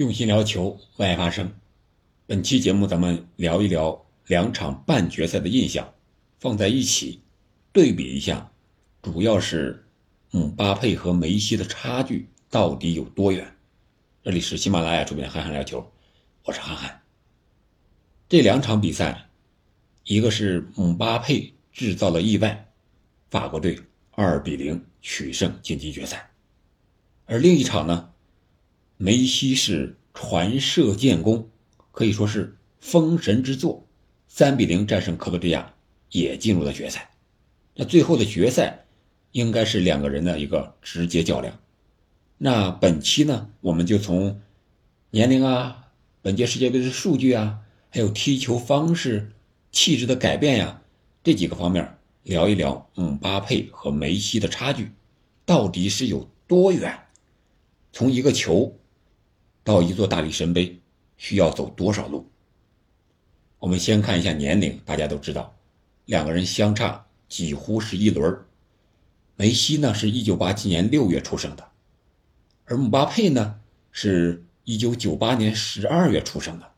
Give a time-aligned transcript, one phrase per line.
[0.00, 1.52] 用心聊球，为爱发声。
[2.26, 5.92] 本期节目咱们聊一聊两场半决赛的印象，
[6.38, 7.20] 放在一起
[7.70, 8.50] 对比一下，
[9.02, 9.84] 主要是
[10.30, 13.54] 姆巴佩和梅西的差距到底有多远？
[14.22, 15.80] 这里是喜马拉雅出品的《憨憨聊球》，
[16.46, 17.02] 我是憨憨。
[18.26, 19.28] 这两场比赛，
[20.04, 22.72] 一个是姆巴佩制造了意外，
[23.28, 23.78] 法国队
[24.12, 26.30] 二比零取胜晋级决赛，
[27.26, 28.09] 而另一场呢？
[29.02, 31.48] 梅西是传射建功，
[31.90, 33.86] 可以说是封神之作，
[34.28, 35.72] 三比零战胜克罗地亚，
[36.10, 37.10] 也进入了决赛。
[37.74, 38.84] 那最后的决赛
[39.32, 41.58] 应该是两个人的一个直接较量。
[42.36, 44.38] 那本期呢，我们就从
[45.08, 45.88] 年龄啊、
[46.20, 49.32] 本届世界杯的数据啊，还有踢球方式、
[49.72, 50.82] 气质的改变呀
[51.24, 54.90] 这几个方面聊一聊姆巴佩和梅西的差距
[55.46, 56.98] 到底是有多远？
[57.94, 58.76] 从一个球。
[59.62, 60.80] 到一座大力神杯
[61.16, 62.28] 需要走多少路？
[63.58, 65.54] 我们先看一下年龄，大家都知道，
[66.06, 68.38] 两个人相差几乎是一轮。
[69.36, 71.70] 梅西呢是一九八七年六月出生的，
[72.64, 73.60] 而姆巴佩呢
[73.92, 76.72] 是一九九八年十二月出生的，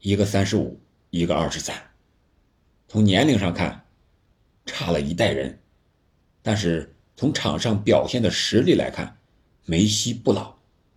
[0.00, 1.76] 一个三十五，一个二十三。
[2.88, 3.84] 从年龄上看，
[4.64, 5.58] 差了一代人，
[6.42, 9.18] 但是从场上表现的实力来看，
[9.66, 10.55] 梅西不老。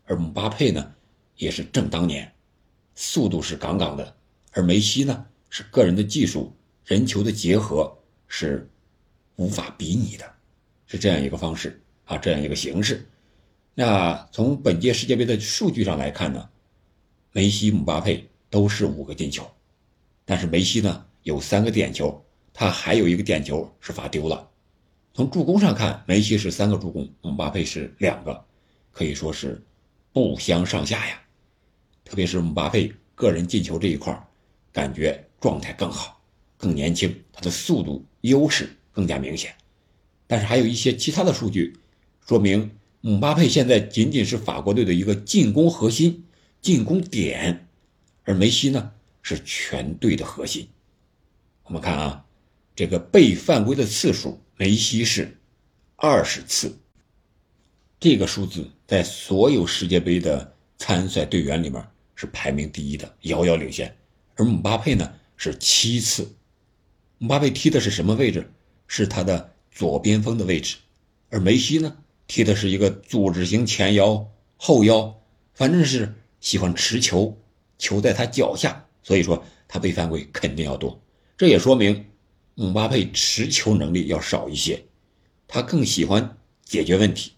[0.09, 0.91] 而姆巴佩呢，
[1.35, 2.33] 也是正当年，
[2.95, 4.03] 速度是杠杠的；
[4.53, 6.51] 而梅西呢，是个人的技术、
[6.83, 7.95] 人球的结合
[8.27, 8.67] 是
[9.35, 10.25] 无法比拟的，
[10.88, 13.07] 是这样一个方式啊，这样一个形式。
[13.75, 16.49] 那从本届世界杯的数据上来看呢，
[17.31, 19.47] 梅西、姆巴佩都是五个进球，
[20.25, 22.19] 但是梅西呢有三个点球，
[22.51, 24.49] 他还有一个点球是罚丢了。
[25.13, 28.44] 从助攻上看，梅西是三个助攻，姆巴佩是两个，
[28.91, 29.63] 可以说是。
[30.11, 31.21] 不相上下呀，
[32.03, 34.27] 特别是姆巴佩个人进球这一块
[34.71, 36.21] 感觉状态更好，
[36.57, 39.53] 更年轻，他的速度优势更加明显。
[40.28, 41.75] 但是还有一些其他的数据
[42.28, 46.25] 说明，姆巴佩现在仅仅是法国队的一个进攻核心、
[46.61, 47.67] 进攻点，
[48.23, 48.91] 而梅西呢
[49.22, 50.67] 是全队的核心。
[51.63, 52.25] 我们看啊，
[52.75, 55.38] 这个被犯规的次数，梅西是
[55.95, 56.78] 二十次。
[58.00, 61.79] 这个数字在所有世界杯的参赛队员里面
[62.16, 63.95] 是排名第一的，遥遥领先。
[64.33, 66.27] 而姆巴佩呢是七次，
[67.19, 68.51] 姆巴佩踢的是什么位置？
[68.88, 70.75] 是他的左边锋的位置，
[71.29, 71.95] 而梅西呢
[72.25, 75.16] 踢的是一个组织型前腰、后腰，
[75.53, 77.38] 反正是喜欢持球，
[77.78, 80.99] 球在他脚下，所以说他被犯规肯定要多。
[81.38, 82.07] 这也说明
[82.55, 84.83] 姆巴佩持球能力要少一些，
[85.47, 86.35] 他更喜欢
[86.66, 87.33] 解决问题。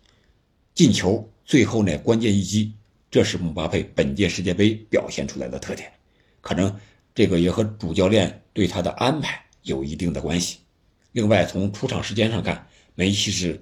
[0.73, 2.71] 进球最后呢，关键一击，
[3.09, 5.91] 这是姆巴佩本届世界杯表现出来的特点，
[6.39, 6.73] 可能
[7.13, 10.59] 这个也和主教练对他的安排有一定的关系。
[11.11, 13.59] 另外，从出场时间上看，梅西是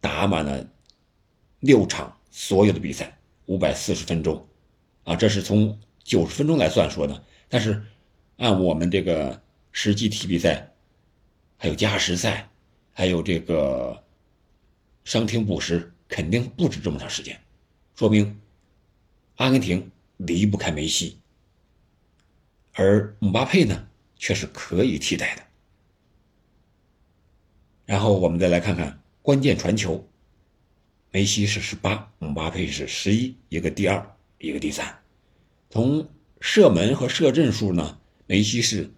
[0.00, 0.64] 打满了
[1.58, 4.46] 六场所有的比赛，五百四十分钟，
[5.02, 7.24] 啊，这是从九十分钟来算说的。
[7.48, 7.82] 但是
[8.36, 9.42] 按我们这个
[9.72, 10.72] 实际踢比赛，
[11.56, 12.48] 还有加时赛，
[12.92, 14.00] 还有这个
[15.02, 15.88] 伤停补时。
[16.12, 17.40] 肯定不止这么长时间，
[17.94, 18.38] 说明
[19.36, 21.16] 阿根廷离不开梅西，
[22.74, 25.42] 而姆巴佩呢却是可以替代的。
[27.86, 30.06] 然后我们再来看看关键传球，
[31.10, 35.02] 梅西是十八，姆巴佩是十一，一个第二，一个第三。
[35.70, 36.06] 从
[36.42, 38.92] 射门和射正数呢，梅西是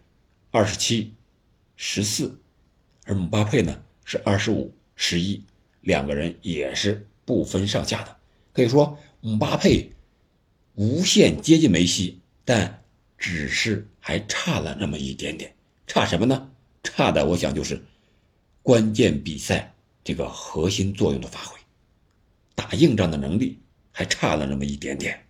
[0.51, 1.15] 二十七、
[1.77, 2.37] 十四，
[3.05, 5.45] 而姆巴佩呢是二十五、十一。
[5.84, 8.17] 两个人也是不分上下的，
[8.53, 9.93] 可以说姆巴佩
[10.75, 12.83] 无限接近梅西，但
[13.17, 15.55] 只是还差了那么一点点。
[15.87, 16.50] 差什么呢？
[16.83, 17.83] 差的我想就是
[18.62, 21.59] 关键比赛这个核心作用的发挥，
[22.55, 23.59] 打硬仗的能力
[23.93, 25.27] 还差了那么一点点。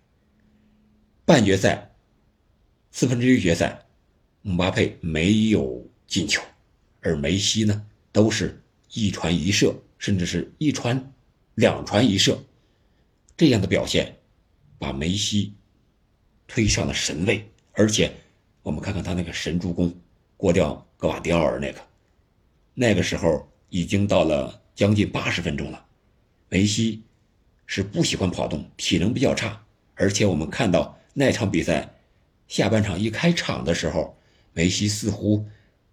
[1.25, 1.91] 半决赛、
[2.91, 3.85] 四分之一决赛，
[4.41, 6.41] 姆巴佩没有进球，
[7.01, 8.61] 而梅西呢，都是
[8.93, 9.75] 一传一射。
[10.05, 11.11] 甚至是一传、
[11.55, 12.39] 两传一射，
[13.35, 14.15] 这样的表现，
[14.77, 15.55] 把梅西
[16.45, 17.43] 推上了神位。
[17.71, 18.13] 而且，
[18.61, 19.91] 我们看看他那个神助攻，
[20.37, 21.81] 过掉格瓦迪奥尔那个，
[22.75, 25.83] 那个时候已经到了将近八十分钟了。
[26.49, 27.01] 梅西
[27.65, 29.59] 是不喜欢跑动，体能比较差。
[29.95, 31.91] 而且我们看到那场比赛
[32.47, 34.15] 下半场一开场的时候，
[34.53, 35.43] 梅西似乎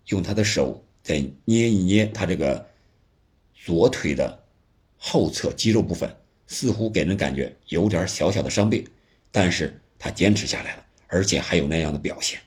[0.09, 2.71] 用他的手在捏一捏他这个。
[3.65, 4.43] 左腿的
[4.97, 6.13] 后侧肌肉部分
[6.49, 8.85] 似乎给人感觉有点小小的伤病，
[9.31, 12.41] 但是他坚持下来了，而且还有那样的表现，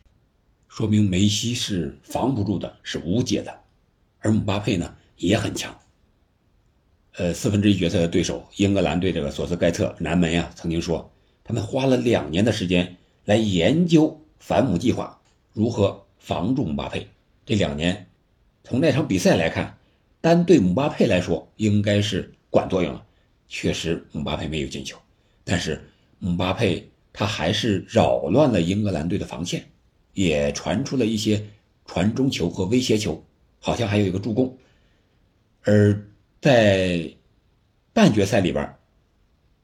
[0.67, 3.61] 说明梅西是防不住的，是无解的。
[4.19, 5.73] 而姆巴佩呢也很强。
[7.13, 11.13] 呃，四分之一决赛的对手英格兰队这个索斯盖特南门呀，曾经说
[11.45, 15.21] 他们花了两年的时间来研究反姆计划，
[15.53, 17.07] 如何防住姆巴佩。
[17.45, 18.07] 这两年，
[18.65, 19.77] 从那场比赛来看，
[20.25, 23.05] 单对姆巴佩来说应该是管作用了。
[23.47, 24.97] 确实，姆巴佩没有进球，
[25.43, 25.79] 但是
[26.17, 29.63] 姆巴佩他还是扰乱了英格兰队的防线，
[30.13, 31.45] 也传出了一些
[31.85, 33.23] 传中球和威胁球，
[33.59, 34.57] 好像还有一个助攻，
[35.61, 36.03] 而。
[36.41, 37.11] 在
[37.91, 38.75] 半决赛里边，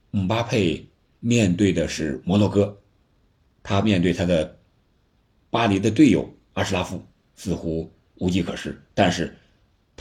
[0.10, 0.84] 姆巴佩
[1.20, 2.76] 面对的是摩洛哥，
[3.62, 4.58] 他面对他的
[5.52, 7.00] 巴黎的队友阿什拉夫
[7.36, 9.32] 似乎无计可施，但是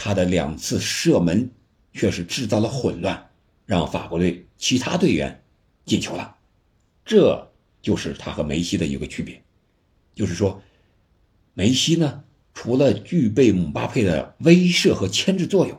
[0.02, 1.50] 他的两次射门
[1.92, 3.28] 却是制造了混乱，
[3.66, 5.42] 让法国队其他队员
[5.84, 6.36] 进球了。
[7.04, 7.52] 这
[7.82, 9.42] 就是他和梅西的一个区别，
[10.14, 10.62] 就是说，
[11.52, 12.24] 梅西呢，
[12.54, 15.78] 除了具备姆巴佩的威慑和牵制作用。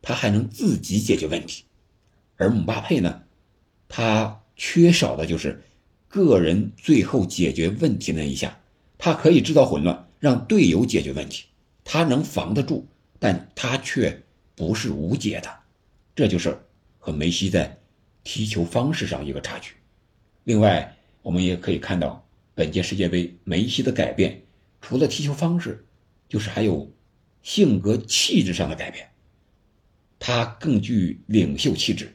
[0.00, 1.64] 他还能自己解决问题，
[2.36, 3.24] 而姆巴佩呢，
[3.88, 5.62] 他缺少的就是
[6.08, 8.58] 个人最后解决问题那一下。
[8.96, 11.44] 他可以制造混乱，让队友解决问题，
[11.84, 12.86] 他能防得住，
[13.24, 14.22] 但他却
[14.54, 15.48] 不是无解的。
[16.14, 16.54] 这就是
[16.98, 17.74] 和梅西在
[18.22, 19.72] 踢球方式上一个差距。
[20.42, 22.22] 另外，我们也可以看到
[22.54, 24.42] 本届世界杯梅西的改变，
[24.82, 25.82] 除了踢球方式，
[26.28, 26.86] 就是还有
[27.40, 29.08] 性格气质上的改变。
[30.18, 32.14] 他更具领袖气质，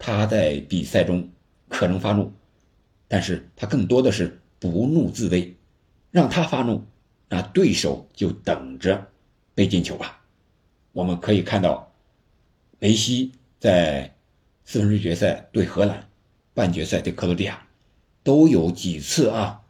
[0.00, 1.30] 他在比赛中
[1.68, 2.32] 可能发怒，
[3.06, 5.56] 但是他更多的是不怒自威，
[6.10, 6.84] 让他发怒，
[7.28, 9.11] 那对手就等着
[9.54, 10.22] 被进球吧。
[10.92, 11.92] 我们可以看到，
[12.78, 14.14] 梅西在
[14.64, 16.08] 四分之一决赛对荷兰，
[16.54, 17.66] 半决赛对克罗地亚，
[18.22, 19.62] 都有几次啊，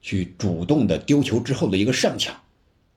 [0.00, 2.34] 去主动的丢球之后的一个上抢，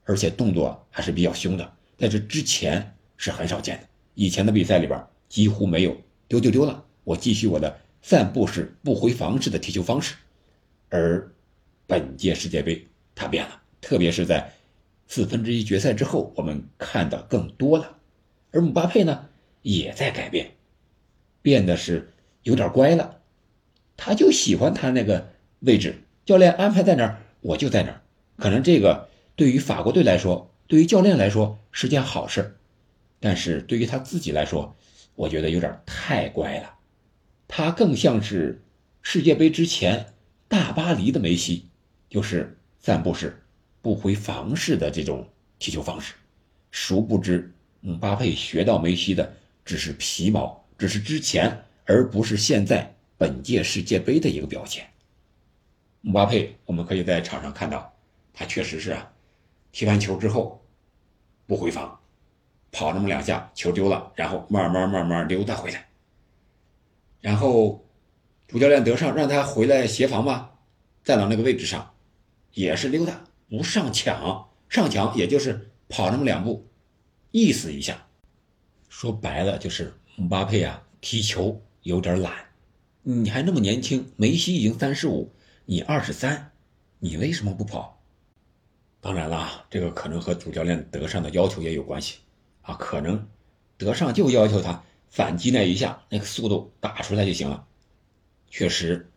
[0.03, 2.91] 而且动作还是比较凶的，在这之前。
[3.17, 5.95] 是很少见的，以前的比赛里边几乎没有
[6.27, 10.15] 丢就丢了，我继续我的散步式不回防式的踢球方式，
[10.89, 11.31] 而
[11.87, 12.85] 本届世界杯
[13.15, 14.51] 它变了，特别是在
[15.07, 17.97] 四分之一决赛之后，我们看的更多了，
[18.51, 19.29] 而姆巴佩呢
[19.61, 20.51] 也在改变，
[21.41, 22.11] 变得是
[22.43, 23.21] 有点乖了，
[23.97, 25.29] 他就喜欢他那个
[25.59, 28.01] 位置，教练安排在哪儿我就在哪儿，
[28.37, 32.55] 可能这个对于法国队来说，对于教练来说是件好事。
[33.19, 34.75] 但是对于他自己来说，
[35.15, 36.75] 我觉得有点太乖了，
[37.47, 38.63] 他更像是
[39.01, 40.13] 世界杯之前
[40.47, 41.69] 大巴黎的梅西，
[42.09, 43.43] 就是散步式、
[43.85, 45.23] 不回防式的这种
[45.59, 46.15] 踢球方式。
[46.71, 49.31] 殊不知，姆巴佩学到梅西的
[49.63, 51.55] 只是皮毛，只是之前，
[51.85, 54.83] 而不是现在本届世界杯的一个表现。
[56.01, 57.93] 姆巴佩，我们可以在场上看到，
[58.33, 59.07] 他确实是啊，
[59.71, 60.59] 踢完球之后
[61.45, 61.95] 不回防。
[62.71, 65.87] 跑那么两下，球丢了，然后慢慢慢慢溜达回来。
[67.21, 67.87] 然后
[68.47, 70.57] 主教练德尚让他回来协防吧，
[71.03, 71.93] 站到那个位置上，
[72.53, 74.49] 也是溜达，不上抢。
[74.67, 76.67] 上抢也就是跑那么两步，
[77.31, 78.07] 意思一下。
[78.89, 82.33] 说白了就是姆巴佩啊，踢球有点懒。
[83.03, 85.31] 你还那么年轻，梅西已经三十五，
[85.65, 86.51] 你二十三，
[86.99, 88.01] 你为什么不跑？
[88.99, 92.17] 当然了，这个可能和主教练德尚的要求也有关系。
[92.63, 93.27] 啊，可能
[93.77, 97.67] 德尚就要求他反击那一下，那个速度打出来就行了。
[98.49, 99.11] 确实，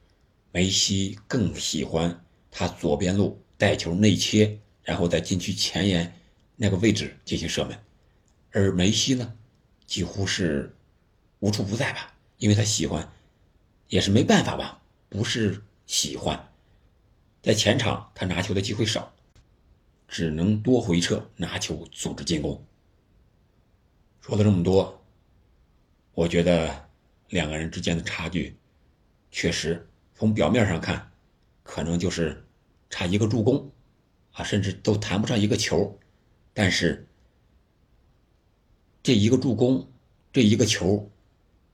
[0.53, 6.15] 梅西更喜欢他左边路带球内切，然后在禁区前沿
[6.57, 7.79] 那个位置进行射门。
[8.53, 9.37] 而梅西呢，
[9.85, 10.75] 几乎是
[11.41, 13.13] 无处不在吧，因为他喜欢，
[13.89, 16.49] 也是没办法吧，不是喜欢，
[17.43, 19.13] 在前场他拿球的机会少，
[20.07, 22.65] 只能多回撤拿球组织进攻。
[24.21, 25.05] 说了这么多，
[26.15, 26.89] 我觉得
[27.29, 28.57] 两个人之间的差距，
[29.31, 31.11] 确实从表面上看，
[31.63, 32.47] 可能就是
[32.91, 33.71] 差一个助攻，
[34.33, 35.99] 啊，甚至都谈不上一个球，
[36.53, 37.07] 但是
[39.03, 39.91] 这一个助攻，
[40.33, 41.11] 这一个球，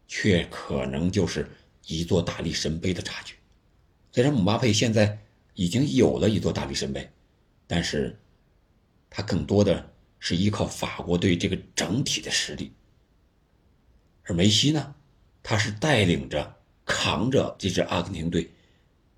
[0.06, 1.48] 却可能就是
[1.86, 3.34] 一座大力神杯的差距。
[4.12, 5.18] 虽然姆巴佩现在
[5.54, 7.10] 已经有了一座大力神杯，
[7.66, 8.18] 但是
[9.08, 9.90] 他更多的。
[10.26, 12.72] 是依靠法国队这个整体的实力，
[14.22, 14.94] 而梅西呢，
[15.42, 16.56] 他是带领着、
[16.86, 18.50] 扛着这支阿根廷队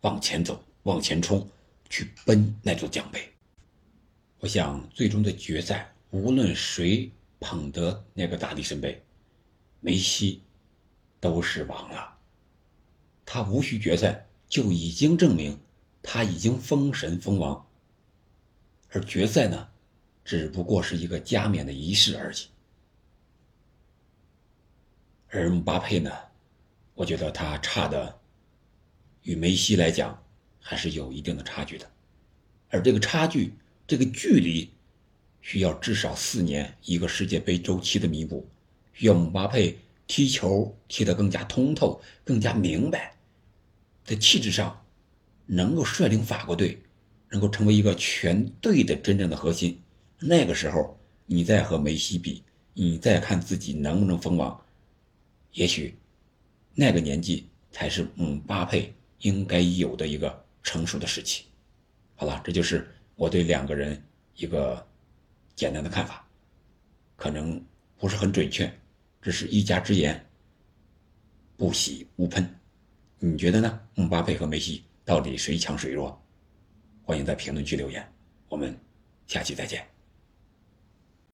[0.01, 1.49] 往前走、往前冲，
[1.89, 3.33] 去奔那座奖杯。
[4.39, 9.03] 我想，最终的决赛，无论谁捧得那个大力神杯，
[9.81, 10.43] 梅西
[11.21, 12.19] 都是王了。
[13.25, 15.59] 他无需决赛就已经证明
[16.03, 17.67] 他已经封神封王，
[18.91, 19.69] 而决赛呢，
[20.25, 22.37] 只不过是一个加冕的仪式而已。
[25.29, 26.11] 而姆巴佩呢，
[26.95, 28.21] 我觉得他差的
[29.23, 30.23] 与梅西来讲
[30.69, 31.89] 还是有一定的差距的，
[32.71, 33.53] 而这个差距，
[33.87, 34.69] 这个距离，
[35.41, 38.49] 需要至少四年一个世界杯周期的弥补，
[38.93, 43.15] 需要姆巴佩踢球踢得更加通透、更加明白。
[44.05, 44.85] 在气质上，
[45.47, 46.83] 能够率领法国队，
[47.31, 49.81] 能够成为一个全队的真正的核心。
[50.19, 52.43] 那个时候，你再和梅西比，
[52.75, 54.61] 你再看自己能不能封王，
[55.53, 55.95] 也许
[56.75, 61.45] 那个年纪才是姆巴佩应该有的一个成熟的时期。
[62.17, 64.03] 好了，这就是我对两个人
[64.35, 64.85] 一个
[65.55, 66.27] 简单的看法，
[67.15, 67.65] 可能
[67.97, 68.69] 不是很准确，
[69.23, 70.29] 只是一家之言，
[71.57, 72.45] 不喜勿喷。
[73.21, 73.81] 你觉得呢？
[73.95, 76.21] 姆巴佩和梅西到底谁强谁弱？
[77.05, 78.05] 欢迎在评论区留言，
[78.49, 78.77] 我们
[79.29, 79.96] 下期再见。